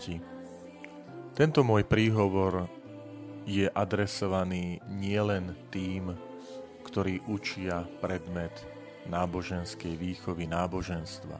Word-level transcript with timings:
katechéti, 0.00 0.20
tento 1.36 1.60
môj 1.60 1.84
príhovor 1.84 2.68
je 3.44 3.68
adresovaný 3.68 4.80
nielen 4.88 5.52
tým, 5.68 6.16
ktorí 6.84 7.20
učia 7.28 7.84
predmet 8.00 8.52
náboženskej 9.08 9.96
výchovy 9.96 10.48
náboženstva, 10.48 11.38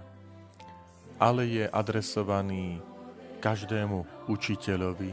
ale 1.21 1.43
je 1.49 1.65
adresovaný 1.69 2.81
každému 3.41 4.29
učiteľovi, 4.29 5.13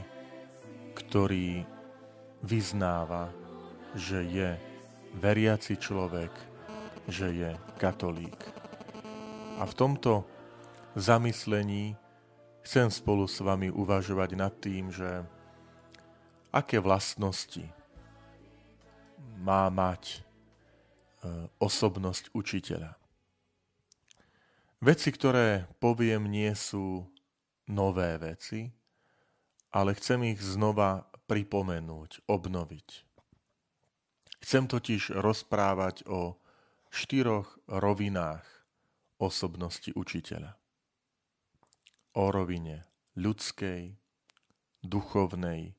ktorý 0.96 1.64
vyznáva, 2.44 3.32
že 3.96 4.24
je 4.24 4.50
veriaci 5.18 5.80
človek, 5.80 6.32
že 7.08 7.27
je 7.32 7.52
katolík. 7.80 8.40
A 9.58 9.66
v 9.66 9.74
tomto 9.74 10.27
zamyslení 10.94 11.98
chcem 12.67 12.91
spolu 12.91 13.31
s 13.31 13.39
vami 13.39 13.71
uvažovať 13.71 14.30
nad 14.35 14.52
tým, 14.59 14.91
že 14.91 15.23
aké 16.52 16.84
vlastnosti 16.84 17.63
má 19.40 19.71
mať 19.71 20.03
e, 20.12 20.17
osobnosť 21.63 22.35
učiteľa. 22.35 22.91
Veci, 24.84 25.09
ktoré 25.15 25.63
poviem, 25.79 26.27
nie 26.27 26.51
sú 26.59 27.07
nové 27.71 28.20
veci, 28.20 28.68
ale 29.71 29.96
chcem 29.96 30.35
ich 30.35 30.43
znova 30.43 31.07
pripomenúť, 31.31 32.27
obnoviť. 32.27 32.87
Chcem 34.43 34.68
totiž 34.68 35.15
rozprávať 35.15 36.04
o 36.12 36.35
štyroch 36.91 37.48
rovinách 37.71 38.43
osobnosti 39.24 39.90
učiteľa 39.96 40.66
o 42.18 42.34
rovine 42.34 42.82
ľudskej, 43.13 43.93
duchovnej, 44.82 45.77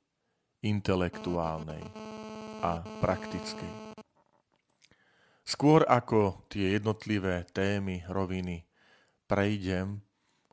intelektuálnej 0.62 1.83
a 2.62 2.86
praktickej. 3.03 3.98
Skôr 5.42 5.83
ako 5.91 6.47
tie 6.47 6.78
jednotlivé 6.78 7.42
témy 7.50 8.06
roviny 8.06 8.70
prejdem, 9.27 9.98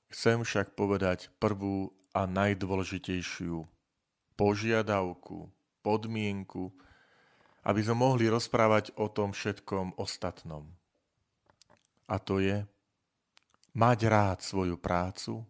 chcem 0.10 0.42
však 0.42 0.74
povedať 0.74 1.30
prvú 1.38 1.94
a 2.18 2.26
najdôležitejšiu 2.26 3.68
požiadavku, 4.34 5.52
podmienku, 5.86 6.74
aby 7.62 7.80
sme 7.86 8.02
mohli 8.02 8.26
rozprávať 8.26 8.96
o 8.98 9.06
tom 9.12 9.38
všetkom 9.38 10.02
ostatnom. 10.02 10.66
A 12.10 12.18
to 12.18 12.42
je 12.42 12.66
mať 13.76 14.00
rád 14.08 14.40
svoju 14.40 14.80
prácu, 14.80 15.44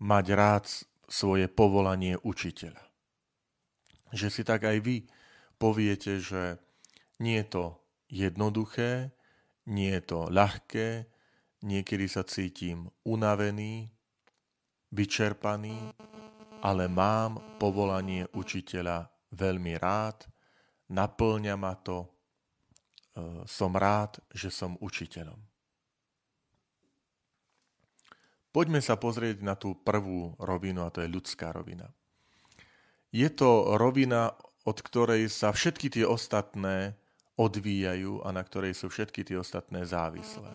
mať 0.00 0.26
rád 0.32 0.64
svoje 1.06 1.46
povolanie 1.46 2.16
učiteľa. 2.24 2.80
Že 4.10 4.28
si 4.32 4.42
tak 4.42 4.66
aj 4.66 4.78
vy 4.80 4.96
poviete, 5.60 6.18
že 6.18 6.58
nie 7.20 7.38
je 7.44 7.46
to 7.46 7.64
jednoduché, 8.08 9.12
nie 9.68 9.92
je 9.92 10.02
to 10.02 10.20
ľahké, 10.32 11.06
niekedy 11.62 12.08
sa 12.08 12.24
cítim 12.24 12.88
unavený, 13.04 13.92
vyčerpaný, 14.90 15.94
ale 16.64 16.88
mám 16.90 17.38
povolanie 17.60 18.26
učiteľa 18.34 19.06
veľmi 19.30 19.78
rád, 19.78 20.26
naplňa 20.90 21.54
ma 21.54 21.74
to, 21.78 22.02
e, 22.02 22.08
som 23.46 23.72
rád, 23.76 24.18
že 24.34 24.50
som 24.50 24.74
učiteľom. 24.82 25.49
Poďme 28.50 28.82
sa 28.82 28.98
pozrieť 28.98 29.46
na 29.46 29.54
tú 29.54 29.78
prvú 29.78 30.34
rovinu, 30.42 30.82
a 30.82 30.90
to 30.90 31.06
je 31.06 31.10
ľudská 31.10 31.54
rovina. 31.54 31.86
Je 33.14 33.30
to 33.30 33.78
rovina, 33.78 34.34
od 34.66 34.78
ktorej 34.82 35.30
sa 35.30 35.54
všetky 35.54 35.86
tie 35.86 36.02
ostatné 36.02 36.98
odvíjajú 37.38 38.26
a 38.26 38.34
na 38.34 38.42
ktorej 38.42 38.74
sú 38.74 38.90
všetky 38.90 39.22
tie 39.22 39.38
ostatné 39.38 39.86
závislé. 39.86 40.50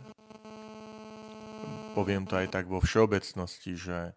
Poviem 1.96 2.28
to 2.28 2.36
aj 2.36 2.52
tak 2.52 2.68
vo 2.68 2.84
všeobecnosti, 2.84 3.80
že 3.80 4.12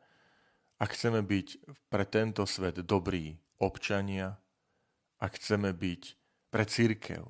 ak 0.82 0.98
chceme 0.98 1.22
byť 1.22 1.48
pre 1.86 2.02
tento 2.02 2.42
svet 2.50 2.82
dobrí 2.82 3.38
občania, 3.62 4.34
ak 5.22 5.38
chceme 5.38 5.70
byť 5.70 6.02
pre 6.50 6.66
církev 6.66 7.22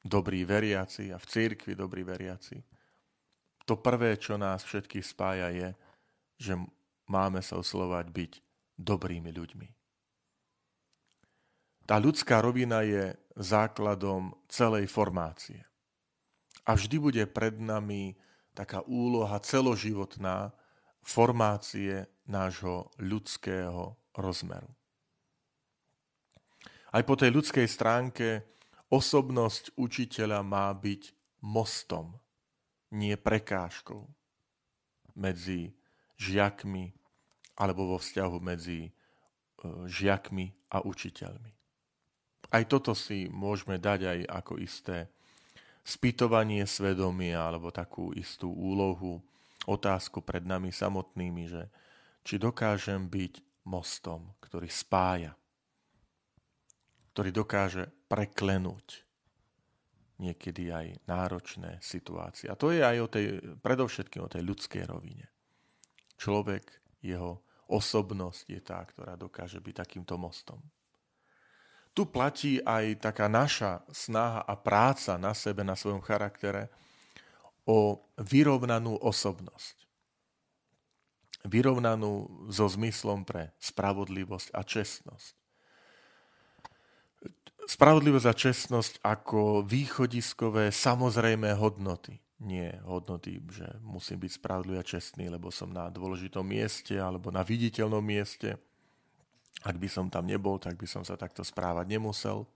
dobrí 0.00 0.48
veriaci 0.48 1.12
a 1.12 1.20
v 1.20 1.28
církvi 1.28 1.76
dobrí 1.76 2.04
veriaci, 2.04 2.56
to 3.68 3.76
prvé, 3.76 4.16
čo 4.16 4.40
nás 4.40 4.64
všetkých 4.64 5.04
spája, 5.04 5.52
je, 5.52 5.68
že 6.40 6.56
máme 7.04 7.44
sa 7.44 7.60
oslovať 7.60 8.08
byť 8.08 8.32
dobrými 8.80 9.28
ľuďmi. 9.28 9.68
Tá 11.84 12.00
ľudská 12.00 12.40
rovina 12.40 12.80
je 12.86 13.12
základom 13.36 14.32
celej 14.48 14.88
formácie. 14.88 15.60
A 16.64 16.78
vždy 16.78 16.96
bude 16.96 17.24
pred 17.28 17.60
nami 17.60 18.16
taká 18.56 18.80
úloha 18.86 19.36
celoživotná 19.42 20.54
formácie 21.02 22.06
nášho 22.30 22.88
ľudského 23.00 23.98
rozmeru. 24.14 24.70
Aj 26.90 27.02
po 27.02 27.14
tej 27.18 27.34
ľudskej 27.34 27.66
stránke 27.66 28.42
osobnosť 28.90 29.74
učiteľa 29.78 30.42
má 30.42 30.70
byť 30.74 31.02
mostom, 31.42 32.18
nie 32.90 33.14
prekážkou 33.14 34.02
medzi 35.14 35.79
žiakmi 36.20 36.92
alebo 37.56 37.96
vo 37.96 37.98
vzťahu 37.98 38.36
medzi 38.44 38.88
e, 38.88 38.90
žiakmi 39.88 40.52
a 40.76 40.84
učiteľmi. 40.84 41.52
Aj 42.50 42.64
toto 42.68 42.92
si 42.92 43.30
môžeme 43.32 43.80
dať 43.80 44.00
aj 44.04 44.18
ako 44.28 44.60
isté 44.60 45.08
spýtovanie 45.80 46.68
svedomia 46.68 47.48
alebo 47.48 47.72
takú 47.72 48.12
istú 48.12 48.52
úlohu, 48.52 49.24
otázku 49.64 50.20
pred 50.20 50.44
nami 50.44 50.72
samotnými, 50.72 51.44
že 51.48 51.62
či 52.20 52.36
dokážem 52.36 53.08
byť 53.08 53.64
mostom, 53.68 54.36
ktorý 54.44 54.68
spája, 54.68 55.32
ktorý 57.12 57.30
dokáže 57.32 57.84
preklenúť 58.08 59.04
niekedy 60.20 60.68
aj 60.68 60.86
náročné 61.08 61.80
situácie. 61.80 62.50
A 62.52 62.58
to 62.58 62.76
je 62.76 62.84
aj 62.84 62.96
o 63.00 63.08
tej, 63.08 63.24
predovšetkým 63.64 64.20
o 64.20 64.32
tej 64.32 64.42
ľudskej 64.44 64.84
rovine 64.84 65.30
človek, 66.20 66.68
jeho 67.00 67.40
osobnosť 67.64 68.44
je 68.44 68.60
tá, 68.60 68.84
ktorá 68.84 69.16
dokáže 69.16 69.56
byť 69.56 69.74
takýmto 69.80 70.20
mostom. 70.20 70.60
Tu 71.96 72.04
platí 72.06 72.60
aj 72.62 73.02
taká 73.02 73.26
naša 73.26 73.82
snaha 73.90 74.44
a 74.44 74.54
práca 74.54 75.16
na 75.16 75.32
sebe, 75.34 75.64
na 75.64 75.74
svojom 75.74 76.04
charaktere 76.04 76.70
o 77.66 77.98
vyrovnanú 78.20 79.00
osobnosť. 79.00 79.88
Vyrovnanú 81.48 82.28
so 82.52 82.68
zmyslom 82.68 83.24
pre 83.24 83.56
spravodlivosť 83.58 84.52
a 84.52 84.60
čestnosť. 84.60 85.34
Spravodlivosť 87.64 88.26
a 88.28 88.34
čestnosť 88.34 88.92
ako 89.00 89.64
východiskové 89.64 90.68
samozrejmé 90.68 91.56
hodnoty 91.56 92.20
nie 92.40 92.72
hodnoty, 92.88 93.36
že 93.52 93.68
musím 93.84 94.24
byť 94.24 94.32
spravodlivý 94.40 94.80
a 94.80 94.84
čestný, 94.84 95.28
lebo 95.28 95.52
som 95.52 95.68
na 95.68 95.92
dôležitom 95.92 96.40
mieste 96.40 96.96
alebo 96.96 97.28
na 97.28 97.44
viditeľnom 97.44 98.00
mieste. 98.00 98.56
Ak 99.60 99.76
by 99.76 99.88
som 99.92 100.08
tam 100.08 100.24
nebol, 100.24 100.56
tak 100.56 100.80
by 100.80 100.88
som 100.88 101.04
sa 101.04 101.20
takto 101.20 101.44
správať 101.44 101.84
nemusel. 101.84 102.48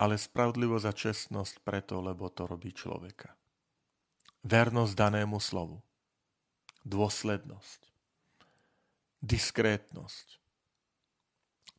Ale 0.00 0.16
spravodlivosť 0.16 0.86
a 0.88 0.92
čestnosť 0.96 1.54
preto, 1.60 2.00
lebo 2.00 2.32
to 2.32 2.48
robí 2.48 2.72
človeka. 2.72 3.36
Vernosť 4.48 4.94
danému 4.96 5.36
slovu. 5.42 5.84
Dôslednosť. 6.88 7.80
Diskrétnosť. 9.20 10.40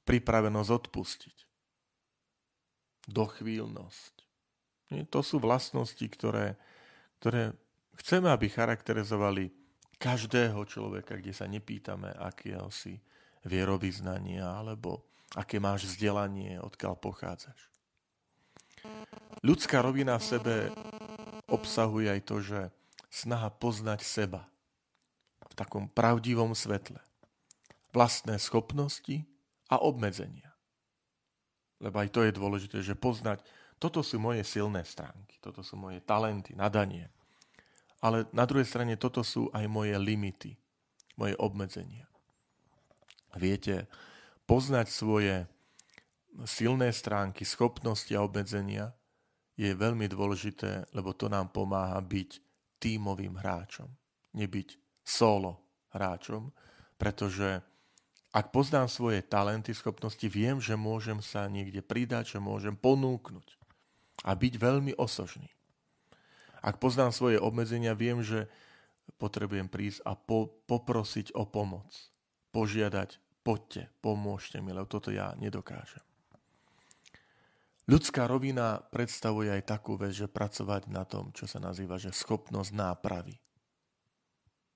Pripravenosť 0.06 0.70
odpustiť. 0.70 1.38
Dochvíľnosť 3.10 4.19
to 4.90 5.20
sú 5.22 5.38
vlastnosti, 5.38 6.02
ktoré, 6.02 6.58
ktoré 7.22 7.54
chceme, 8.02 8.34
aby 8.34 8.50
charakterizovali 8.50 9.54
každého 10.02 10.58
človeka, 10.66 11.20
kde 11.20 11.34
sa 11.36 11.46
nepýtame, 11.46 12.10
akého 12.18 12.72
si 12.74 12.98
vierovýznania 13.46 14.48
alebo 14.48 15.06
aké 15.38 15.62
máš 15.62 15.86
vzdelanie, 15.94 16.58
odkiaľ 16.58 16.98
pochádzaš. 16.98 17.70
Ľudská 19.46 19.84
rovina 19.84 20.18
v 20.18 20.26
sebe 20.26 20.56
obsahuje 21.52 22.08
aj 22.10 22.22
to, 22.26 22.38
že 22.42 22.60
snaha 23.12 23.52
poznať 23.52 24.02
seba 24.02 24.48
v 25.46 25.54
takom 25.54 25.86
pravdivom 25.92 26.56
svetle. 26.56 26.98
Vlastné 27.92 28.38
schopnosti 28.38 29.26
a 29.70 29.82
obmedzenia. 29.82 30.50
Lebo 31.80 32.00
aj 32.02 32.10
to 32.12 32.22
je 32.26 32.32
dôležité, 32.36 32.78
že 32.84 32.98
poznať 32.98 33.42
toto 33.80 34.04
sú 34.04 34.20
moje 34.20 34.44
silné 34.44 34.84
stránky, 34.84 35.40
toto 35.40 35.64
sú 35.64 35.80
moje 35.80 36.04
talenty, 36.04 36.52
nadanie. 36.52 37.08
Ale 38.04 38.28
na 38.36 38.44
druhej 38.44 38.68
strane 38.68 39.00
toto 39.00 39.24
sú 39.24 39.48
aj 39.56 39.64
moje 39.72 39.96
limity, 39.96 40.60
moje 41.16 41.36
obmedzenia. 41.40 42.04
Viete, 43.40 43.88
poznať 44.44 44.88
svoje 44.92 45.48
silné 46.44 46.92
stránky, 46.92 47.48
schopnosti 47.48 48.12
a 48.12 48.24
obmedzenia 48.24 48.92
je 49.56 49.72
veľmi 49.72 50.08
dôležité, 50.12 50.92
lebo 50.96 51.16
to 51.16 51.32
nám 51.32 51.52
pomáha 51.52 52.00
byť 52.04 52.30
tímovým 52.84 53.40
hráčom. 53.40 53.88
Nebyť 54.36 54.80
solo 55.04 55.60
hráčom, 55.92 56.52
pretože 56.96 57.64
ak 58.30 58.52
poznám 58.56 58.88
svoje 58.88 59.26
talenty, 59.26 59.76
schopnosti, 59.76 60.24
viem, 60.30 60.64
že 60.64 60.80
môžem 60.80 61.20
sa 61.20 61.50
niekde 61.50 61.84
pridať, 61.84 62.38
že 62.38 62.40
môžem 62.40 62.78
ponúknuť 62.78 63.59
a 64.24 64.32
byť 64.36 64.54
veľmi 64.60 64.94
osožný. 65.00 65.50
Ak 66.60 66.78
poznám 66.84 67.16
svoje 67.16 67.40
obmedzenia, 67.40 67.96
viem, 67.96 68.20
že 68.20 68.52
potrebujem 69.16 69.72
prísť 69.72 70.04
a 70.04 70.14
po, 70.16 70.52
poprosiť 70.68 71.34
o 71.34 71.48
pomoc. 71.48 71.88
Požiadať, 72.52 73.20
poďte, 73.42 73.88
pomôžte 74.04 74.60
mi, 74.60 74.76
lebo 74.76 74.90
toto 74.90 75.10
ja 75.10 75.32
nedokážem. 75.40 76.04
Ľudská 77.90 78.30
rovina 78.30 78.78
predstavuje 78.94 79.50
aj 79.50 79.66
takú 79.66 79.98
vec, 79.98 80.14
že 80.14 80.30
pracovať 80.30 80.94
na 80.94 81.10
tom, 81.10 81.34
čo 81.34 81.50
sa 81.50 81.58
nazýva, 81.58 81.98
že 81.98 82.14
schopnosť 82.14 82.70
nápravy. 82.78 83.34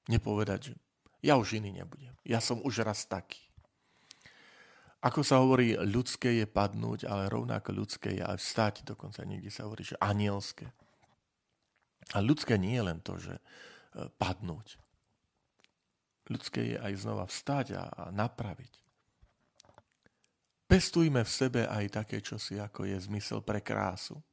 Nepovedať, 0.10 0.74
že 0.74 0.76
ja 1.22 1.38
už 1.38 1.62
iný 1.62 1.78
nebudem. 1.78 2.18
Ja 2.26 2.42
som 2.42 2.58
už 2.66 2.82
raz 2.82 3.06
taký. 3.06 3.53
Ako 5.04 5.20
sa 5.20 5.44
hovorí, 5.44 5.76
ľudské 5.76 6.40
je 6.40 6.48
padnúť, 6.48 7.12
ale 7.12 7.28
rovnako 7.28 7.76
ľudské 7.76 8.16
je 8.16 8.24
aj 8.24 8.40
vstať. 8.40 8.74
Dokonca 8.88 9.28
niekde 9.28 9.52
sa 9.52 9.68
hovorí, 9.68 9.84
že 9.84 10.00
anielské. 10.00 10.72
A 12.16 12.24
ľudské 12.24 12.56
nie 12.56 12.80
je 12.80 12.88
len 12.88 13.00
to, 13.04 13.20
že 13.20 13.36
e, 13.36 13.42
padnúť. 14.16 14.80
Ľudské 16.32 16.76
je 16.76 16.78
aj 16.80 16.94
znova 17.04 17.28
vstať 17.28 17.76
a, 17.76 17.84
a 17.92 18.04
napraviť. 18.16 18.80
Pestujme 20.72 21.28
v 21.28 21.32
sebe 21.32 21.62
aj 21.68 22.00
také 22.00 22.24
čosi, 22.24 22.64
ako 22.64 22.88
je 22.88 22.96
zmysel 23.04 23.44
pre 23.44 23.60
krásu. 23.60 24.24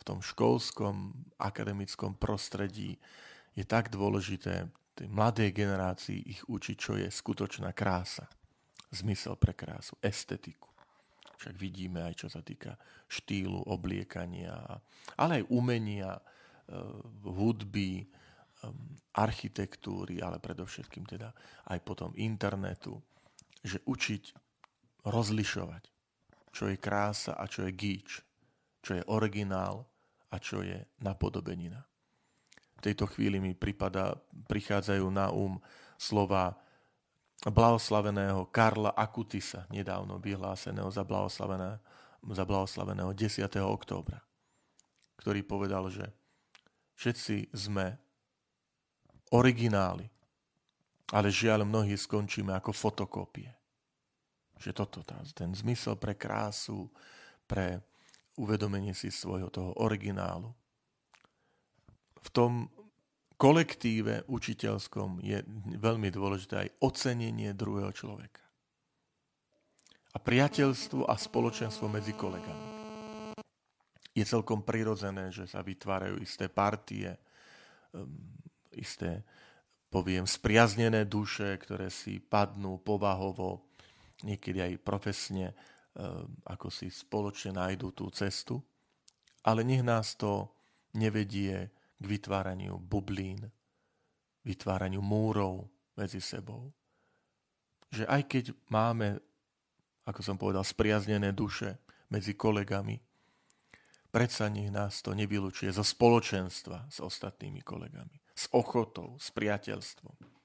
V 0.00 0.02
tom 0.08 0.24
školskom, 0.24 1.12
akademickom 1.36 2.16
prostredí 2.16 2.96
je 3.52 3.64
tak 3.68 3.92
dôležité 3.92 4.72
tej 4.96 5.08
mladej 5.12 5.52
generácii 5.52 6.32
ich 6.32 6.40
učiť, 6.48 6.76
čo 6.80 6.96
je 6.96 7.12
skutočná 7.12 7.76
krása. 7.76 8.24
Zmysel 8.94 9.34
pre 9.34 9.52
krásu, 9.52 9.98
estetiku. 9.98 10.70
Však 11.42 11.58
vidíme 11.58 12.06
aj, 12.06 12.14
čo 12.14 12.28
sa 12.30 12.40
týka 12.40 12.78
štýlu, 13.10 13.66
obliekania, 13.66 14.54
ale 15.18 15.42
aj 15.42 15.50
umenia, 15.50 16.14
e, 16.14 16.22
hudby, 17.26 18.00
e, 18.00 18.06
architektúry, 19.18 20.22
ale 20.22 20.38
predovšetkým 20.38 21.04
teda 21.04 21.34
aj 21.74 21.78
potom 21.82 22.14
internetu, 22.14 23.02
že 23.60 23.82
učiť 23.82 24.24
rozlišovať, 25.04 25.84
čo 26.54 26.70
je 26.70 26.76
krása 26.78 27.34
a 27.34 27.44
čo 27.50 27.66
je 27.66 27.72
gíč, 27.74 28.22
čo 28.80 28.96
je 28.96 29.02
originál 29.10 29.84
a 30.30 30.38
čo 30.38 30.62
je 30.62 30.78
napodobenina 31.02 31.82
tejto 32.84 33.08
chvíli 33.08 33.40
mi 33.40 33.56
pripada, 33.56 34.20
prichádzajú 34.52 35.08
na 35.08 35.32
um 35.32 35.56
slova 35.96 36.60
blahoslaveného 37.50 38.48
Karla 38.48 38.96
Akutisa, 38.96 39.68
nedávno 39.68 40.16
vyhláseného 40.16 40.88
za 40.88 41.04
blahoslaveného, 41.04 41.76
za 42.32 42.44
blahoslaveného 42.48 43.12
10. 43.12 43.44
októbra, 43.60 44.24
ktorý 45.20 45.44
povedal, 45.44 45.92
že 45.92 46.08
všetci 46.96 47.52
sme 47.52 48.00
origináli, 49.34 50.08
ale 51.12 51.28
žiaľ 51.28 51.68
mnohí 51.68 51.98
skončíme 52.00 52.56
ako 52.56 52.72
fotokópie. 52.72 53.52
Že 54.56 54.70
toto, 54.72 55.04
ten 55.36 55.52
zmysel 55.52 56.00
pre 56.00 56.16
krásu, 56.16 56.88
pre 57.44 57.84
uvedomenie 58.40 58.96
si 58.96 59.12
svojho 59.12 59.52
toho 59.52 59.76
originálu, 59.84 60.48
v 62.24 62.28
tom 62.32 62.72
kolektíve 63.34 64.24
učiteľskom 64.30 65.18
je 65.22 65.42
veľmi 65.78 66.08
dôležité 66.10 66.54
aj 66.66 66.74
ocenenie 66.82 67.50
druhého 67.52 67.90
človeka. 67.90 68.42
A 70.14 70.18
priateľstvo 70.22 71.10
a 71.10 71.14
spoločenstvo 71.18 71.90
medzi 71.90 72.14
kolegami. 72.14 72.70
Je 74.14 74.22
celkom 74.22 74.62
prirodzené, 74.62 75.34
že 75.34 75.50
sa 75.50 75.58
vytvárajú 75.58 76.22
isté 76.22 76.46
partie, 76.46 77.10
um, 77.90 78.06
isté, 78.78 79.26
poviem, 79.90 80.22
spriaznené 80.22 81.02
duše, 81.02 81.58
ktoré 81.58 81.90
si 81.90 82.22
padnú 82.22 82.78
povahovo, 82.78 83.74
niekedy 84.22 84.62
aj 84.62 84.86
profesne, 84.86 85.50
um, 85.98 86.30
ako 86.46 86.70
si 86.70 86.94
spoločne 86.94 87.58
nájdú 87.58 87.90
tú 87.90 88.06
cestu. 88.14 88.62
Ale 89.42 89.66
nech 89.66 89.82
nás 89.82 90.14
to 90.14 90.46
nevedie 90.94 91.74
k 92.04 92.06
vytváraniu 92.06 92.76
bublín, 92.76 93.40
vytváraniu 94.44 95.00
múrov 95.00 95.64
medzi 95.96 96.20
sebou. 96.20 96.68
Že 97.88 98.04
aj 98.04 98.22
keď 98.28 98.44
máme, 98.68 99.16
ako 100.04 100.20
som 100.20 100.36
povedal, 100.36 100.60
spriaznené 100.60 101.32
duše 101.32 101.80
medzi 102.12 102.36
kolegami, 102.36 103.00
predsa 104.12 104.52
nech 104.52 104.68
nás 104.68 105.00
to 105.00 105.16
nevylučuje 105.16 105.72
zo 105.72 105.80
spoločenstva 105.80 106.92
s 106.92 107.00
ostatnými 107.00 107.64
kolegami, 107.64 108.20
s 108.36 108.52
ochotou, 108.52 109.16
s 109.16 109.32
priateľstvom. 109.32 110.36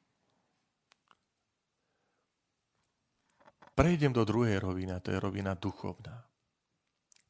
Prejdem 3.76 4.12
do 4.12 4.24
druhej 4.28 4.60
roviny, 4.60 4.92
to 5.00 5.16
je 5.16 5.20
rovina 5.20 5.56
duchovná. 5.56 6.24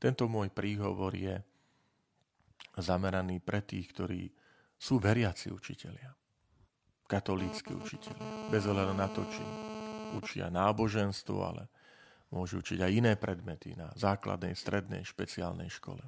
Tento 0.01 0.25
môj 0.25 0.49
príhovor 0.49 1.13
je 1.13 1.37
zameraný 2.79 3.39
pre 3.43 3.63
tých, 3.63 3.91
ktorí 3.93 4.31
sú 4.79 4.99
veriaci 4.99 5.51
učitelia. 5.51 6.11
Katolícky 7.09 7.73
učitelia. 7.75 8.51
Bez 8.53 8.63
ohľadu 8.69 8.93
na 8.95 9.07
to, 9.09 9.25
či 9.27 9.43
učia 10.15 10.47
náboženstvo, 10.49 11.37
ale 11.41 11.67
môžu 12.29 12.61
učiť 12.61 12.79
aj 12.85 12.91
iné 12.93 13.13
predmety 13.17 13.73
na 13.73 13.89
základnej, 13.97 14.53
strednej, 14.53 15.01
špeciálnej 15.05 15.69
škole. 15.69 16.01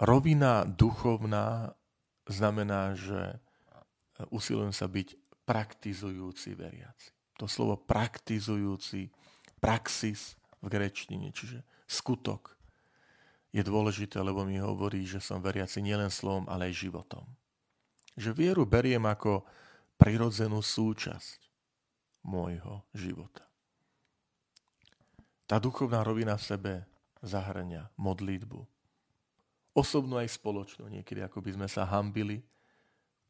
Rovina 0.00 0.64
duchovná 0.64 1.76
znamená, 2.26 2.96
že 2.96 3.38
usilujem 4.32 4.72
sa 4.72 4.88
byť 4.88 5.14
praktizujúci 5.44 6.54
veriaci. 6.56 7.10
To 7.40 7.48
slovo 7.48 7.80
praktizujúci, 7.80 9.08
praxis 9.60 10.36
v 10.60 10.66
grečtine, 10.68 11.32
čiže 11.32 11.64
skutok, 11.88 12.59
je 13.50 13.62
dôležité, 13.66 14.22
lebo 14.22 14.46
mi 14.46 14.62
hovorí, 14.62 15.02
že 15.02 15.18
som 15.18 15.42
veriaci 15.42 15.82
nielen 15.82 16.10
slovom, 16.10 16.46
ale 16.46 16.70
aj 16.70 16.86
životom. 16.86 17.26
Že 18.14 18.30
vieru 18.34 18.62
beriem 18.62 19.02
ako 19.02 19.42
prirodzenú 19.98 20.62
súčasť 20.62 21.38
môjho 22.22 22.86
života. 22.94 23.42
Tá 25.50 25.58
duchovná 25.58 26.06
rovina 26.06 26.38
v 26.38 26.46
sebe 26.46 26.72
zahrania 27.26 27.90
modlitbu. 27.98 28.62
Osobnú 29.74 30.22
aj 30.22 30.30
spoločnú. 30.30 30.86
Niekedy 30.86 31.26
ako 31.26 31.42
by 31.42 31.50
sme 31.58 31.66
sa 31.66 31.90
hambili, 31.90 32.38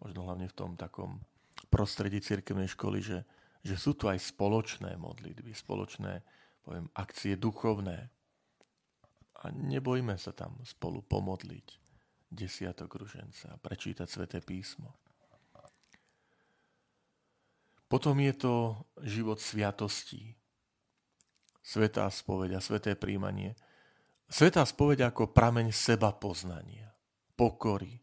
možno 0.04 0.28
hlavne 0.28 0.48
v 0.48 0.56
tom 0.56 0.76
takom 0.76 1.24
prostredí 1.72 2.20
cirkevnej 2.20 2.68
školy, 2.76 3.00
že, 3.00 3.18
že 3.64 3.76
sú 3.80 3.96
tu 3.96 4.04
aj 4.04 4.20
spoločné 4.20 5.00
modlitby, 5.00 5.52
spoločné 5.56 6.20
poviem, 6.60 6.92
akcie 6.92 7.40
duchovné, 7.40 8.08
a 9.40 9.48
nebojme 9.48 10.16
sa 10.20 10.36
tam 10.36 10.60
spolu 10.62 11.00
pomodliť 11.00 11.66
desiatok 12.30 13.00
ruženca 13.00 13.56
prečítať 13.58 14.06
sväté 14.06 14.38
písmo. 14.44 14.94
Potom 17.90 18.14
je 18.22 18.30
to 18.38 18.54
život 19.02 19.42
sviatostí. 19.42 20.38
Svetá 21.58 22.06
spoveď 22.06 22.56
a 22.56 22.60
sveté 22.62 22.94
príjmanie. 22.94 23.58
Svetá 24.30 24.62
spoveď 24.62 25.10
ako 25.10 25.34
prameň 25.34 25.74
seba 25.74 26.14
poznania, 26.14 26.94
pokory 27.34 27.98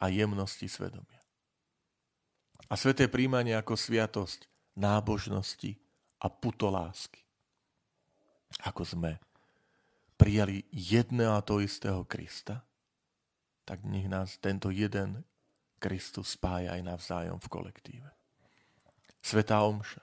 a 0.00 0.08
jemnosti 0.08 0.64
svedomia. 0.64 1.20
A 2.72 2.74
sveté 2.80 3.12
príjmanie 3.12 3.52
ako 3.52 3.76
sviatosť 3.76 4.48
nábožnosti 4.72 5.76
a 6.24 6.32
putolásky. 6.32 7.20
Ako 8.64 8.88
sme 8.88 9.20
prijali 10.26 10.66
jedného 10.74 11.38
a 11.38 11.46
to 11.46 11.62
istého 11.62 12.02
Krista, 12.02 12.66
tak 13.62 13.86
nech 13.86 14.10
nás 14.10 14.34
tento 14.42 14.74
jeden 14.74 15.22
Kristus 15.78 16.34
spája 16.34 16.74
aj 16.74 16.82
navzájom 16.82 17.38
v 17.38 17.46
kolektíve. 17.46 18.10
Svetá 19.22 19.62
omša. 19.62 20.02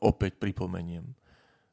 Opäť 0.00 0.40
pripomeniem, 0.40 1.04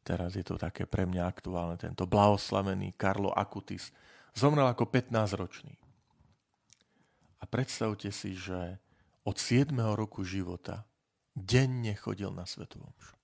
teraz 0.04 0.36
je 0.36 0.44
to 0.44 0.60
také 0.60 0.84
pre 0.84 1.08
mňa 1.08 1.24
aktuálne, 1.24 1.80
tento 1.80 2.04
blahoslavený 2.04 3.00
Karlo 3.00 3.32
Akutis 3.32 3.96
zomrel 4.36 4.68
ako 4.68 4.92
15-ročný. 4.92 5.72
A 7.40 7.48
predstavte 7.48 8.12
si, 8.12 8.36
že 8.36 8.76
od 9.24 9.40
7. 9.40 9.72
roku 9.96 10.28
života 10.28 10.84
denne 11.32 11.96
chodil 11.96 12.28
na 12.36 12.44
Svetu 12.44 12.84
Omšu. 12.84 13.16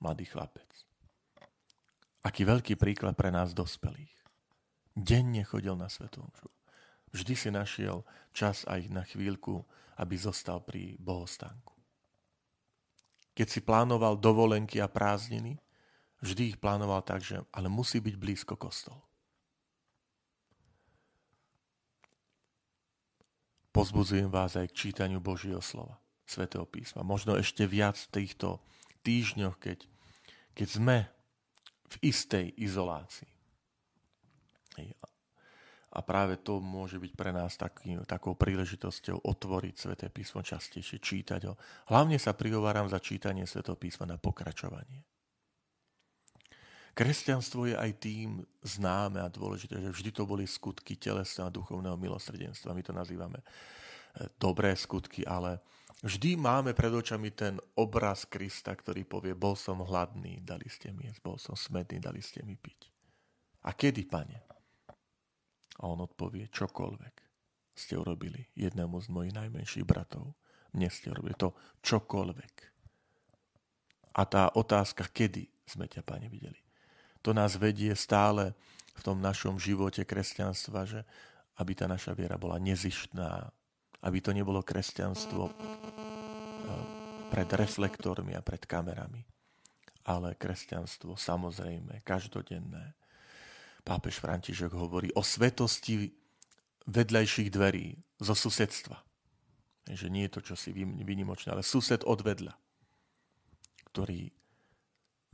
Mladý 0.00 0.24
chlapec. 0.32 0.91
Aký 2.22 2.46
veľký 2.46 2.78
príklad 2.78 3.18
pre 3.18 3.34
nás 3.34 3.50
dospelých. 3.50 4.14
Denne 4.94 5.42
chodil 5.42 5.74
na 5.74 5.90
Svetu 5.90 6.22
Omšu. 6.22 6.48
Vždy 7.12 7.34
si 7.34 7.48
našiel 7.50 8.06
čas 8.32 8.64
aj 8.64 8.88
na 8.88 9.02
chvíľku, 9.04 9.66
aby 10.00 10.14
zostal 10.16 10.62
pri 10.64 10.96
bohostánku. 10.96 11.76
Keď 13.32 13.48
si 13.48 13.60
plánoval 13.64 14.20
dovolenky 14.20 14.80
a 14.80 14.88
prázdniny, 14.88 15.56
vždy 16.20 16.56
ich 16.56 16.58
plánoval 16.60 17.00
tak, 17.02 17.24
že 17.24 17.40
ale 17.52 17.68
musí 17.72 18.00
byť 18.00 18.14
blízko 18.16 18.54
kostol. 18.56 19.00
Pozbudzujem 23.72 24.28
vás 24.28 24.52
aj 24.60 24.68
k 24.68 24.88
čítaniu 24.88 25.16
Božieho 25.16 25.64
slova, 25.64 25.96
Svetého 26.28 26.68
písma. 26.68 27.00
Možno 27.00 27.40
ešte 27.40 27.64
viac 27.64 27.96
v 27.96 28.20
týchto 28.20 28.60
týždňoch, 29.00 29.56
keď, 29.56 29.88
keď 30.52 30.68
sme 30.68 30.96
v 31.92 32.12
istej 32.12 32.46
izolácii. 32.56 33.32
A 35.92 36.00
práve 36.00 36.40
to 36.40 36.56
môže 36.56 36.96
byť 36.96 37.12
pre 37.12 37.36
nás 37.36 37.52
taký, 37.60 38.00
takou 38.08 38.32
príležitosťou 38.32 39.28
otvoriť 39.28 39.74
Sveté 39.76 40.08
písmo 40.08 40.40
častejšie, 40.40 40.96
čítať 40.96 41.52
ho. 41.52 41.54
Hlavne 41.92 42.16
sa 42.16 42.32
prihováram 42.32 42.88
za 42.88 42.96
čítanie 42.96 43.44
Svetého 43.44 43.76
písma 43.76 44.08
na 44.08 44.16
pokračovanie. 44.16 45.04
Kresťanstvo 46.92 47.72
je 47.72 47.76
aj 47.76 48.04
tým 48.04 48.40
známe 48.64 49.20
a 49.20 49.32
dôležité, 49.32 49.80
že 49.80 49.92
vždy 49.92 50.10
to 50.12 50.24
boli 50.28 50.48
skutky 50.48 50.96
telesného 50.96 51.48
a 51.48 51.56
duchovného 51.56 51.96
milosrdenstva. 51.96 52.76
My 52.76 52.84
to 52.84 52.92
nazývame 52.92 53.40
e, 53.40 53.44
dobré 54.36 54.76
skutky, 54.76 55.24
ale 55.24 55.60
vždy 56.02 56.36
máme 56.36 56.74
pred 56.76 56.92
očami 56.92 57.30
ten 57.32 57.56
obraz 57.78 58.26
Krista, 58.26 58.74
ktorý 58.74 59.06
povie, 59.06 59.32
bol 59.32 59.54
som 59.54 59.80
hladný, 59.80 60.42
dali 60.42 60.66
ste 60.68 60.90
mi 60.90 61.06
jesť, 61.08 61.22
bol 61.22 61.38
som 61.38 61.54
smedný, 61.54 62.02
dali 62.02 62.20
ste 62.20 62.42
mi 62.42 62.58
piť. 62.58 62.90
A 63.62 63.72
kedy, 63.72 64.02
pane? 64.10 64.38
A 65.78 65.82
on 65.86 66.02
odpovie, 66.02 66.50
čokoľvek 66.50 67.14
ste 67.72 67.96
urobili 67.96 68.52
jednému 68.58 69.00
z 69.00 69.08
mojich 69.08 69.32
najmenších 69.32 69.86
bratov, 69.86 70.36
mne 70.76 70.88
ste 70.92 71.08
urobili 71.08 71.38
to 71.38 71.56
čokoľvek. 71.80 72.54
A 74.12 74.22
tá 74.28 74.52
otázka, 74.52 75.08
kedy 75.08 75.48
sme 75.64 75.88
ťa, 75.88 76.04
Pane, 76.04 76.28
videli. 76.28 76.60
To 77.24 77.32
nás 77.32 77.56
vedie 77.56 77.96
stále 77.96 78.52
v 78.92 79.00
tom 79.00 79.24
našom 79.24 79.56
živote 79.56 80.04
kresťanstva, 80.04 80.84
že 80.84 81.00
aby 81.56 81.72
tá 81.72 81.88
naša 81.88 82.12
viera 82.12 82.36
bola 82.36 82.60
nezištná, 82.60 83.52
aby 84.02 84.18
to 84.18 84.34
nebolo 84.34 84.62
kresťanstvo 84.62 85.42
eh, 85.46 85.54
pred 87.30 87.48
reflektormi 87.48 88.34
a 88.34 88.42
pred 88.42 88.66
kamerami, 88.66 89.22
ale 90.06 90.34
kresťanstvo 90.34 91.14
samozrejme, 91.14 92.02
každodenné, 92.02 92.98
pápež 93.86 94.18
František 94.22 94.70
hovorí 94.74 95.10
o 95.14 95.22
svetosti 95.22 96.10
vedľajších 96.86 97.50
dverí 97.50 97.94
zo 98.18 98.34
susedstva. 98.34 98.98
Že 99.90 100.08
nie 100.14 100.26
je 100.30 100.32
to 100.38 100.54
čosi 100.54 100.70
vynimočné, 100.78 101.50
ale 101.50 101.66
sused 101.66 102.06
od 102.06 102.22
vedľa, 102.22 102.54
ktorý 103.90 104.30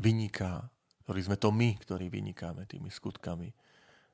vyniká, 0.00 0.64
ktorý 1.04 1.20
sme 1.20 1.36
to 1.36 1.52
my, 1.52 1.76
ktorí 1.76 2.08
vynikáme 2.08 2.64
tými 2.64 2.88
skutkami 2.88 3.52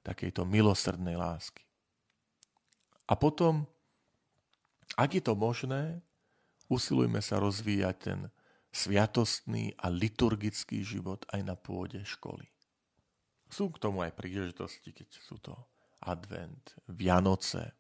takejto 0.02 0.42
milosrdnej 0.42 1.14
lásky. 1.14 1.62
A 3.06 3.14
potom, 3.14 3.68
ak 4.94 5.10
je 5.16 5.22
to 5.24 5.34
možné, 5.34 6.04
usilujme 6.68 7.20
sa 7.24 7.40
rozvíjať 7.40 7.96
ten 8.00 8.20
sviatostný 8.74 9.78
a 9.78 9.86
liturgický 9.86 10.82
život 10.82 11.22
aj 11.30 11.40
na 11.46 11.54
pôde 11.54 12.02
školy. 12.02 12.50
Sú 13.46 13.70
k 13.70 13.78
tomu 13.78 14.02
aj 14.02 14.18
príležitosti, 14.18 14.90
keď 14.90 15.08
sú 15.22 15.38
to 15.38 15.54
advent, 16.02 16.74
Vianoce, 16.90 17.70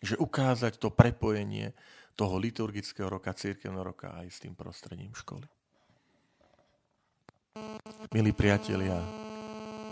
že 0.00 0.16
ukázať 0.16 0.80
to 0.80 0.88
prepojenie 0.88 1.76
toho 2.16 2.40
liturgického 2.40 3.06
roka, 3.12 3.36
církevného 3.36 3.94
roka 3.94 4.14
aj 4.16 4.26
s 4.26 4.38
tým 4.42 4.56
prostredím 4.56 5.12
školy. 5.14 5.46
Milí 8.14 8.32
priatelia, 8.32 8.96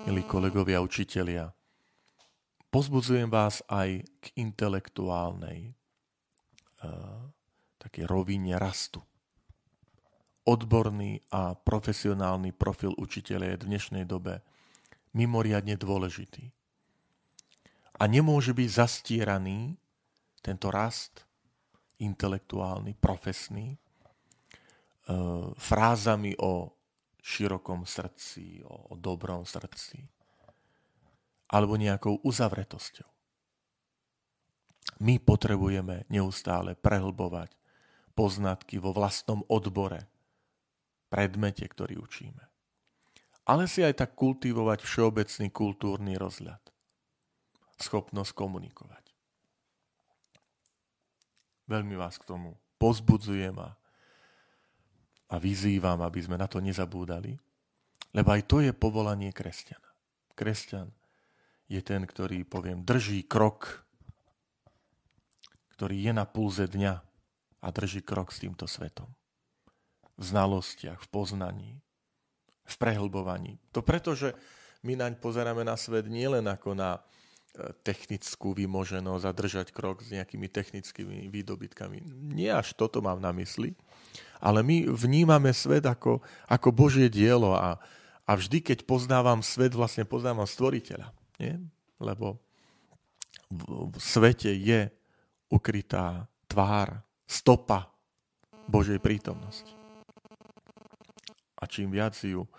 milí 0.06 0.22
kolegovia, 0.24 0.80
učitelia, 0.80 1.50
pozbudzujem 2.70 3.26
vás 3.26 3.60
aj 3.66 4.06
k 4.22 4.24
intelektuálnej 4.38 5.74
uh, 6.82 7.30
takej 7.86 8.04
rovine 8.10 8.58
rastu. 8.58 8.98
Odborný 10.46 11.22
a 11.34 11.54
profesionálny 11.54 12.54
profil 12.54 12.94
učiteľa 12.98 13.54
je 13.54 13.60
v 13.62 13.68
dnešnej 13.70 14.04
dobe 14.06 14.42
mimoriadne 15.14 15.74
dôležitý. 15.74 16.52
A 17.96 18.04
nemôže 18.04 18.52
byť 18.52 18.68
zastieraný 18.68 19.74
tento 20.44 20.68
rast 20.68 21.24
intelektuálny, 21.98 22.92
profesný, 22.92 23.74
e, 23.74 23.78
frázami 25.56 26.36
o 26.44 26.76
širokom 27.24 27.88
srdci, 27.88 28.60
o 28.68 28.94
dobrom 28.94 29.48
srdci, 29.48 30.04
alebo 31.50 31.74
nejakou 31.74 32.20
uzavretosťou. 32.22 33.15
My 35.02 35.20
potrebujeme 35.20 36.08
neustále 36.08 36.72
prehlbovať 36.72 37.52
poznatky 38.16 38.80
vo 38.80 38.96
vlastnom 38.96 39.44
odbore, 39.48 40.08
predmete, 41.12 41.68
ktorý 41.68 42.00
učíme 42.00 42.46
ale 43.46 43.70
si 43.70 43.86
aj 43.86 44.02
tak 44.02 44.18
kultivovať 44.18 44.82
všeobecný 44.82 45.48
kultúrny 45.54 46.18
rozhľad. 46.18 46.58
Schopnosť 47.78 48.34
komunikovať. 48.34 49.04
Veľmi 51.70 51.94
vás 51.94 52.18
k 52.18 52.26
tomu 52.26 52.58
pozbudzujem 52.82 53.54
a, 53.62 53.70
a 55.30 55.36
vyzývam, 55.38 56.02
aby 56.02 56.20
sme 56.26 56.36
na 56.38 56.50
to 56.50 56.58
nezabúdali, 56.58 57.38
lebo 58.10 58.28
aj 58.34 58.42
to 58.50 58.62
je 58.62 58.74
povolanie 58.74 59.30
kresťana. 59.30 59.90
Kresťan 60.34 60.90
je 61.70 61.80
ten, 61.82 62.02
ktorý, 62.02 62.42
poviem, 62.46 62.82
drží 62.82 63.26
krok, 63.26 63.85
ktorý 65.76 66.08
je 66.08 66.12
na 66.16 66.24
pulze 66.24 66.64
dňa 66.64 66.94
a 67.60 67.68
drží 67.68 68.00
krok 68.00 68.32
s 68.32 68.40
týmto 68.40 68.64
svetom. 68.64 69.12
V 70.16 70.24
znalostiach, 70.24 71.04
v 71.04 71.08
poznaní, 71.12 71.70
v 72.64 72.74
prehlbovaní. 72.80 73.60
To 73.76 73.84
preto, 73.84 74.16
že 74.16 74.32
my 74.80 74.96
naň 74.96 75.20
pozeráme 75.20 75.60
na 75.60 75.76
svet 75.76 76.08
nielen 76.08 76.48
ako 76.48 76.72
na 76.72 76.96
e, 76.96 77.00
technickú 77.84 78.56
vymoženosť 78.56 79.24
a 79.28 79.36
držať 79.36 79.66
krok 79.76 80.00
s 80.00 80.16
nejakými 80.16 80.48
technickými 80.48 81.28
výdobytkami. 81.28 82.00
Nie 82.32 82.56
až 82.56 82.72
toto 82.72 83.04
mám 83.04 83.20
na 83.20 83.36
mysli, 83.36 83.76
ale 84.40 84.64
my 84.64 84.88
vnímame 84.88 85.52
svet 85.52 85.84
ako, 85.84 86.24
ako 86.48 86.68
Božie 86.72 87.12
dielo 87.12 87.52
a, 87.52 87.76
a 88.24 88.32
vždy, 88.32 88.64
keď 88.64 88.88
poznávam 88.88 89.44
svet, 89.44 89.76
vlastne 89.76 90.08
poznávam 90.08 90.48
stvoriteľa. 90.48 91.12
Nie? 91.36 91.60
Lebo 92.00 92.40
v, 93.52 93.92
v 93.92 93.96
svete 94.00 94.50
je 94.56 94.88
ukrytá 95.52 96.26
tvár, 96.46 97.02
stopa 97.26 97.90
Božej 98.70 99.02
prítomnosti 99.02 99.76
a 101.56 101.64
čím 101.64 101.92
viac 101.92 102.14
ju 102.20 102.44
e, 102.44 102.50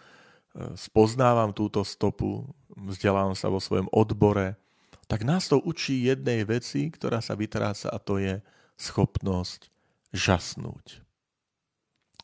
spoznávam 0.74 1.53
túto 1.53 1.86
stopu, 1.86 2.50
vzdelávam 2.74 3.38
sa 3.38 3.48
vo 3.48 3.62
svojom 3.62 3.89
odbore, 3.94 4.58
tak 5.06 5.24
nás 5.24 5.48
to 5.48 5.62
učí 5.62 6.03
jednej 6.03 6.44
veci, 6.44 6.89
ktorá 6.89 7.22
sa 7.22 7.38
vytráca 7.38 7.88
a 7.94 7.98
to 8.01 8.20
je 8.20 8.41
schopnosť 8.75 9.72
žasnúť. 10.12 11.06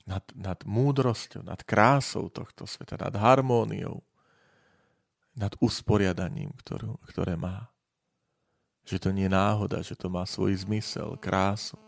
Nad, 0.03 0.27
nad 0.35 0.59
múdrosťou, 0.67 1.47
nad 1.47 1.63
krásou 1.63 2.27
tohto 2.27 2.67
sveta, 2.67 2.99
nad 2.99 3.15
harmóniou, 3.15 4.03
nad 5.31 5.55
usporiadaním, 5.63 6.51
ktorú, 6.59 6.99
ktoré 7.07 7.39
má. 7.39 7.71
Že 8.83 8.97
to 8.99 9.09
nie 9.15 9.27
je 9.27 9.35
náhoda, 9.35 9.79
že 9.79 9.95
to 9.95 10.11
má 10.11 10.27
svoj 10.27 10.55
zmysel, 10.59 11.15
krásu. 11.19 11.79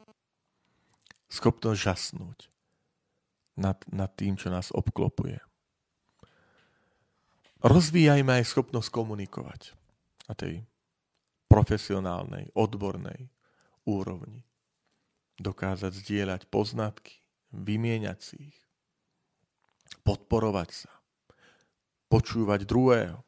Schopnosť 1.28 1.80
žasnúť 1.80 2.48
nad, 3.60 3.80
nad 3.92 4.12
tým, 4.16 4.40
čo 4.40 4.48
nás 4.48 4.72
obklopuje. 4.72 5.40
Rozvíjajme 7.66 8.40
aj 8.40 8.46
schopnosť 8.46 8.94
komunikovať 8.94 9.74
na 10.30 10.34
tej 10.38 10.62
profesionálnej, 11.50 12.52
odbornej 12.54 13.32
úrovni. 13.88 14.46
Dokázať 15.36 15.92
zdieľať 16.00 16.42
poznatky, 16.48 17.20
vymieňať 17.52 18.20
si 18.22 18.38
ich, 18.54 18.60
podporovať 20.08 20.70
sa, 20.86 20.92
počúvať 22.08 22.64
druhého 22.64 23.20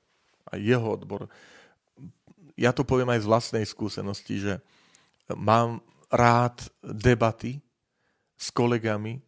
a 0.47 0.53
jeho 0.55 0.87
odbor. 0.95 1.27
Ja 2.57 2.73
to 2.73 2.81
poviem 2.81 3.13
aj 3.13 3.21
z 3.21 3.29
vlastnej 3.29 3.65
skúsenosti, 3.69 4.41
že 4.41 4.53
mám 5.29 5.77
rád 6.09 6.65
debaty 6.81 7.61
s 8.33 8.49
kolegami, 8.49 9.21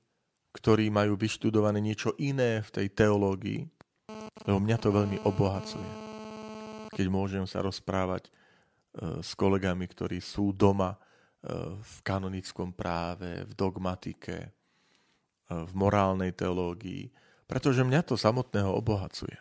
ktorí 0.50 0.90
majú 0.90 1.14
vyštudované 1.14 1.78
niečo 1.78 2.18
iné 2.18 2.66
v 2.66 2.70
tej 2.74 2.88
teológii, 2.90 3.62
lebo 4.50 4.58
mňa 4.58 4.78
to 4.82 4.90
veľmi 4.90 5.18
obohacuje. 5.30 5.90
Keď 6.90 7.06
môžem 7.06 7.46
sa 7.46 7.62
rozprávať 7.62 8.28
e, 8.28 8.32
s 9.22 9.38
kolegami, 9.38 9.86
ktorí 9.86 10.18
sú 10.18 10.50
doma 10.50 10.98
e, 10.98 11.00
v 11.78 11.96
kanonickom 12.02 12.74
práve, 12.74 13.46
v 13.46 13.54
dogmatike, 13.54 14.38
e, 14.42 14.50
v 15.54 15.72
morálnej 15.78 16.34
teológii, 16.34 17.14
pretože 17.46 17.86
mňa 17.86 18.02
to 18.10 18.18
samotného 18.18 18.74
obohacuje. 18.74 19.38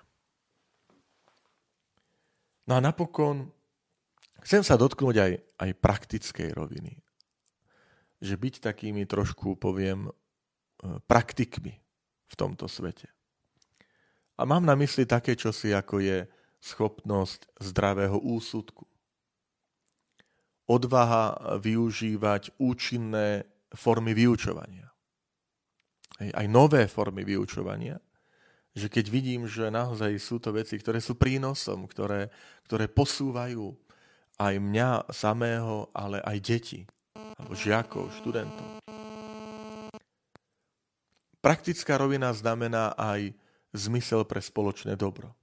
No 2.69 2.77
a 2.77 2.85
napokon 2.85 3.49
chcem 4.43 4.63
sa 4.63 4.79
dotknúť 4.79 5.17
aj, 5.19 5.33
aj 5.59 5.71
praktickej 5.79 6.51
roviny. 6.55 6.99
Že 8.19 8.35
byť 8.35 8.55
takými 8.63 9.07
trošku, 9.07 9.55
poviem, 9.55 10.11
praktikmi 11.07 11.79
v 12.29 12.35
tomto 12.35 12.67
svete. 12.67 13.11
A 14.39 14.47
mám 14.47 14.63
na 14.63 14.79
mysli 14.79 15.03
také 15.03 15.35
čosi, 15.35 15.75
ako 15.75 15.99
je 15.99 16.19
schopnosť 16.63 17.51
zdravého 17.59 18.19
úsudku. 18.19 18.87
Odvaha 20.69 21.59
využívať 21.59 22.59
účinné 22.61 23.47
formy 23.75 24.15
vyučovania. 24.15 24.87
Aj 26.19 26.47
nové 26.51 26.91
formy 26.91 27.23
vyučovania, 27.23 27.99
že 28.75 28.87
keď 28.87 29.07
vidím, 29.11 29.43
že 29.51 29.71
naozaj 29.75 30.15
sú 30.23 30.39
to 30.39 30.55
veci, 30.55 30.79
ktoré 30.79 31.03
sú 31.03 31.19
prínosom, 31.19 31.91
ktoré, 31.91 32.31
ktoré 32.67 32.87
posúvajú 32.87 33.75
aj 34.39 34.55
mňa 34.63 35.11
samého, 35.11 35.91
ale 35.91 36.23
aj 36.23 36.39
deti, 36.39 36.81
alebo 37.15 37.53
žiakov, 37.59 38.15
študentov. 38.23 38.79
Praktická 41.39 41.99
rovina 41.99 42.31
znamená 42.35 42.95
aj 42.99 43.35
zmysel 43.75 44.27
pre 44.27 44.43
spoločné 44.43 44.95
dobro. 44.95 45.35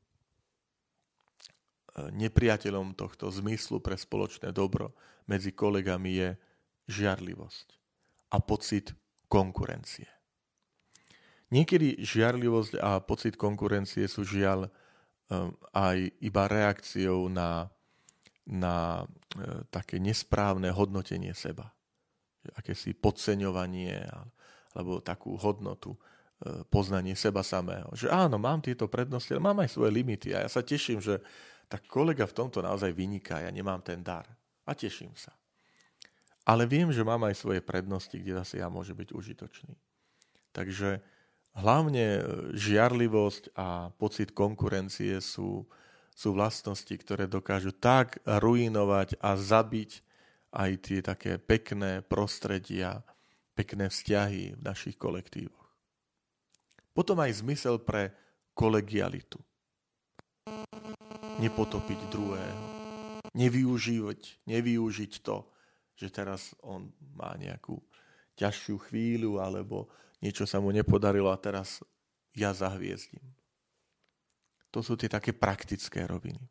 Nepriateľom 1.95 2.95
tohto 2.99 3.31
zmyslu 3.31 3.79
pre 3.79 3.95
spoločné 3.95 4.51
dobro 4.51 4.91
medzi 5.31 5.55
kolegami 5.55 6.11
je 6.19 6.29
žiarlivosť 6.91 7.67
a 8.35 8.37
pocit 8.43 8.91
konkurencie. 9.31 10.07
Niekedy 11.55 12.03
žiarlivosť 12.03 12.83
a 12.83 12.99
pocit 12.99 13.39
konkurencie 13.39 14.11
sú 14.11 14.27
žiaľ 14.27 14.67
um, 14.67 15.55
aj 15.71 16.11
iba 16.19 16.43
reakciou 16.51 17.31
na, 17.31 17.71
na 18.45 19.03
e, 19.03 19.65
také 19.73 19.97
nesprávne 19.97 20.69
hodnotenie 20.69 21.33
seba. 21.33 21.73
Akési 22.53 22.93
podceňovanie 22.93 24.05
alebo 24.75 24.99
takú 24.99 25.39
hodnotu, 25.39 25.95
e, 25.95 25.99
poznanie 26.67 27.15
seba 27.15 27.41
samého. 27.41 27.89
Že 27.95 28.11
áno, 28.11 28.35
mám 28.35 28.59
tieto 28.61 28.85
prednosti, 28.91 29.31
ale 29.31 29.41
mám 29.41 29.63
aj 29.63 29.71
svoje 29.71 29.91
limity 29.95 30.35
a 30.35 30.45
ja 30.45 30.49
sa 30.51 30.61
teším, 30.61 30.99
že 30.99 31.23
tak 31.65 31.87
kolega 31.89 32.27
v 32.29 32.37
tomto 32.37 32.61
naozaj 32.61 32.93
vyniká, 32.93 33.41
ja 33.41 33.49
nemám 33.49 33.81
ten 33.81 34.03
dar. 34.05 34.27
A 34.67 34.77
teším 34.77 35.15
sa. 35.17 35.33
Ale 36.45 36.69
viem, 36.69 36.93
že 36.93 37.01
mám 37.01 37.25
aj 37.25 37.41
svoje 37.41 37.61
prednosti, 37.63 38.13
kde 38.13 38.37
zase 38.37 38.61
ja 38.61 38.69
môžem 38.69 38.93
byť 38.93 39.09
užitočný. 39.17 39.73
Takže 40.53 41.01
hlavne 41.57 42.05
e, 42.05 42.21
žiarlivosť 42.53 43.55
a 43.57 43.89
pocit 43.95 44.35
konkurencie 44.35 45.17
sú, 45.23 45.65
sú 46.15 46.31
vlastnosti, 46.31 46.95
ktoré 46.95 47.27
dokážu 47.27 47.75
tak 47.75 48.23
ruinovať 48.23 49.19
a 49.19 49.35
zabiť 49.35 49.99
aj 50.55 50.71
tie 50.79 50.99
také 51.03 51.35
pekné 51.35 51.99
prostredia, 51.99 53.03
pekné 53.51 53.91
vzťahy 53.91 54.55
v 54.55 54.61
našich 54.63 54.95
kolektívoch. 54.95 55.67
Potom 56.95 57.19
aj 57.19 57.43
zmysel 57.43 57.83
pre 57.83 58.15
kolegialitu. 58.55 59.35
Nepotopiť 61.43 61.99
druhého. 62.07 62.63
Nevyužiť, 63.35 64.47
nevyužiť 64.47 65.13
to, 65.19 65.43
že 65.99 66.07
teraz 66.07 66.55
on 66.63 66.95
má 67.19 67.35
nejakú 67.35 67.75
ťažšiu 68.39 68.79
chvíľu 68.87 69.43
alebo 69.43 69.91
niečo 70.23 70.47
sa 70.47 70.63
mu 70.63 70.71
nepodarilo 70.71 71.27
a 71.27 71.35
teraz 71.35 71.83
ja 72.31 72.55
zahviezdím. 72.55 73.23
To 74.75 74.83
sú 74.83 74.99
tie 74.99 75.07
také 75.07 75.31
praktické 75.31 76.03
roviny. 76.03 76.43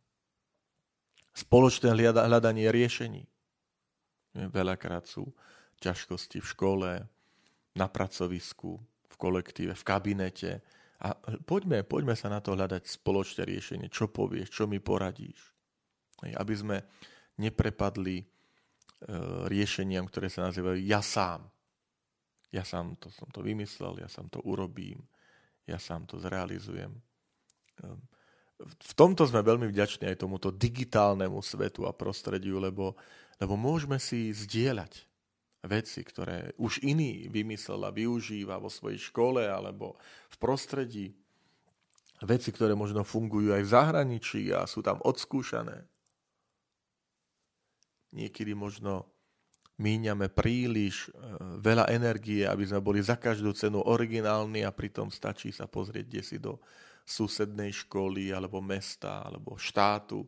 Spoločné 1.37 1.93
hľadanie 1.93 2.73
riešení. 2.73 3.21
Veľakrát 4.49 5.05
sú 5.05 5.29
ťažkosti 5.85 6.41
v 6.41 6.47
škole, 6.49 6.91
na 7.75 7.87
pracovisku, 7.91 8.79
v 9.11 9.15
kolektíve, 9.19 9.75
v 9.75 9.85
kabinete. 9.85 10.63
A 11.03 11.13
poďme, 11.45 11.83
poďme 11.83 12.15
sa 12.15 12.31
na 12.31 12.39
to 12.39 12.55
hľadať 12.55 12.87
spoločné 12.87 13.43
riešenie. 13.45 13.91
Čo 13.91 14.09
povieš, 14.09 14.63
čo 14.63 14.65
mi 14.71 14.79
poradíš. 14.79 15.53
Aby 16.23 16.55
sme 16.55 16.77
neprepadli 17.43 18.23
e, 18.23 18.27
riešeniam, 19.51 20.07
ktoré 20.07 20.31
sa 20.31 20.47
nazývajú 20.49 20.79
ja 20.87 21.03
sám. 21.03 21.51
Ja 22.55 22.63
sám 22.63 22.95
to 23.03 23.11
som 23.11 23.27
to 23.35 23.43
vymyslel, 23.43 23.99
ja 23.99 24.07
sám 24.07 24.31
to 24.31 24.39
urobím, 24.47 25.03
ja 25.67 25.75
sám 25.83 26.07
to 26.07 26.23
zrealizujem. 26.23 26.95
Ehm, 27.83 27.99
v 28.63 28.93
tomto 28.95 29.27
sme 29.27 29.43
veľmi 29.43 29.67
vďační 29.67 30.15
aj 30.15 30.23
tomuto 30.23 30.55
digitálnemu 30.55 31.43
svetu 31.43 31.91
a 31.91 31.93
prostrediu, 31.93 32.63
lebo, 32.63 32.95
lebo 33.43 33.59
môžeme 33.59 33.99
si 33.99 34.31
zdieľať 34.31 35.11
veci, 35.67 36.01
ktoré 36.05 36.53
už 36.61 36.85
iný 36.85 37.27
vymyslel 37.33 37.83
a 37.83 37.91
využíva 37.91 38.61
vo 38.61 38.71
svojej 38.71 39.01
škole 39.01 39.43
alebo 39.43 39.99
v 40.31 40.37
prostredí. 40.39 41.07
Veci, 42.23 42.55
ktoré 42.55 42.79
možno 42.79 43.03
fungujú 43.03 43.53
aj 43.53 43.63
v 43.67 43.73
zahraničí 43.75 44.43
a 44.55 44.71
sú 44.71 44.81
tam 44.87 45.03
odskúšané. 45.03 45.85
Niekedy 48.15 48.55
možno 48.55 49.11
míňame 49.83 50.31
príliš 50.31 51.11
e, 51.11 51.19
veľa 51.59 51.91
energie, 51.91 52.47
aby 52.47 52.63
sme 52.63 52.79
boli 52.79 53.03
za 53.03 53.19
každú 53.19 53.51
cenu 53.59 53.83
originálni 53.83 54.63
a 54.63 54.71
pritom 54.71 55.11
stačí 55.11 55.51
sa 55.51 55.67
pozrieť 55.67 56.05
kde 56.07 56.23
si 56.23 56.39
do 56.39 56.63
susednej 57.05 57.71
školy 57.73 58.33
alebo 58.33 58.65
mesta 58.65 59.25
alebo 59.25 59.61
štátu 59.61 60.25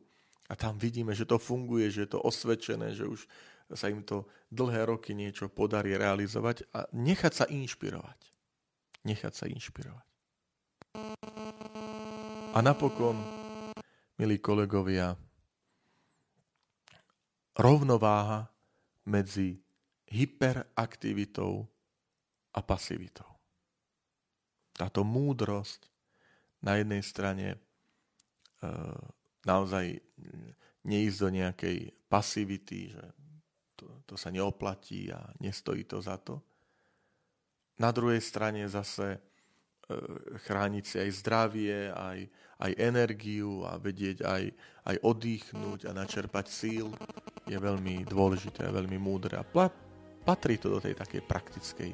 a 0.46 0.54
tam 0.54 0.78
vidíme, 0.78 1.10
že 1.16 1.26
to 1.26 1.42
funguje, 1.42 1.90
že 1.90 2.06
je 2.06 2.10
to 2.14 2.20
osvedčené, 2.22 2.94
že 2.94 3.08
už 3.08 3.26
sa 3.74 3.90
im 3.90 4.06
to 4.06 4.30
dlhé 4.54 4.86
roky 4.86 5.10
niečo 5.10 5.50
podarí 5.50 5.98
realizovať 5.98 6.70
a 6.70 6.86
nechať 6.94 7.32
sa 7.34 7.44
inšpirovať. 7.50 8.20
Nechať 9.02 9.32
sa 9.34 9.50
inšpirovať. 9.50 10.06
A 12.54 12.58
napokon, 12.62 13.18
milí 14.16 14.38
kolegovia, 14.38 15.18
rovnováha 17.58 18.46
medzi 19.02 19.58
hyperaktivitou 20.06 21.66
a 22.54 22.60
pasivitou. 22.62 23.28
Táto 24.72 25.02
múdrosť 25.02 25.95
na 26.66 26.82
jednej 26.82 27.02
strane 27.06 27.46
e, 27.54 27.58
naozaj 29.46 30.02
neísť 30.82 31.18
do 31.22 31.30
nejakej 31.30 31.78
pasivity, 32.10 32.90
že 32.90 33.04
to, 33.78 33.86
to 34.02 34.14
sa 34.18 34.34
neoplatí 34.34 35.14
a 35.14 35.22
nestojí 35.38 35.86
to 35.86 36.02
za 36.02 36.18
to. 36.18 36.42
Na 37.78 37.94
druhej 37.94 38.18
strane 38.18 38.66
zase 38.66 39.14
e, 39.14 39.18
chrániť 40.42 40.84
si 40.84 40.96
aj 40.98 41.10
zdravie, 41.22 41.94
aj, 41.94 42.18
aj 42.66 42.72
energiu 42.82 43.62
a 43.62 43.78
vedieť 43.78 44.26
aj, 44.26 44.42
aj 44.90 44.96
oddychnúť 45.06 45.86
a 45.86 45.92
načerpať 45.94 46.46
síl 46.50 46.90
je 47.46 47.54
veľmi 47.54 48.02
dôležité 48.02 48.66
a 48.66 48.74
veľmi 48.74 48.98
múdre. 48.98 49.38
A 49.38 49.46
patrí 50.26 50.58
to 50.58 50.66
do 50.66 50.82
tej 50.82 50.98
takej 50.98 51.22
praktickej 51.22 51.90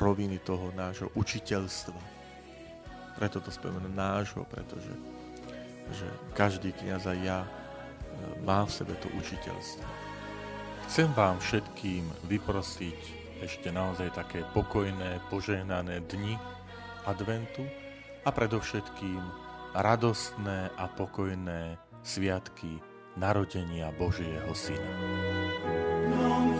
roviny 0.00 0.40
toho 0.40 0.72
nášho 0.72 1.12
učiteľstva 1.12 2.15
preto 3.16 3.40
to 3.40 3.50
spomínam 3.50 3.96
nášho, 3.96 4.44
pretože 4.48 4.92
že 5.94 6.08
každý 6.34 6.74
kniaz 6.74 7.06
aj 7.06 7.18
ja 7.22 7.38
e, 7.46 7.48
má 8.42 8.66
v 8.66 8.74
sebe 8.74 8.94
to 8.98 9.06
učiteľstvo. 9.14 9.86
Chcem 10.86 11.10
vám 11.14 11.38
všetkým 11.38 12.06
vyprosiť 12.30 13.00
ešte 13.42 13.68
naozaj 13.70 14.14
také 14.14 14.42
pokojné, 14.54 15.22
požehnané 15.30 16.02
dni 16.06 16.38
adventu 17.06 17.62
a 18.26 18.30
predovšetkým 18.34 19.20
radostné 19.76 20.72
a 20.74 20.84
pokojné 20.90 21.76
sviatky 22.02 22.80
narodenia 23.18 23.92
Božieho 23.94 24.50
Syna. 24.54 24.92
Non 26.16 26.56